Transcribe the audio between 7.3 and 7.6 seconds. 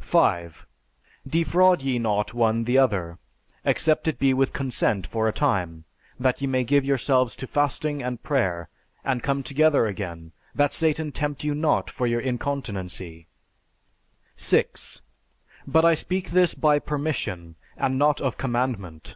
to